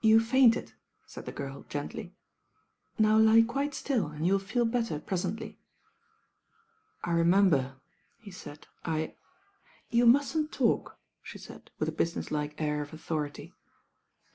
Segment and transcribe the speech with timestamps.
[0.00, 0.72] "You fainted/*
[1.06, 2.14] taid the girl gently.
[2.98, 5.58] "Now Ue quite ttill and you'll feel better pretently."
[7.04, 7.76] "I remember,"
[8.16, 9.14] he taid, "I
[9.90, 10.98] "You muttn't talk,"
[11.30, 13.52] the taid with a butioett like air of authority.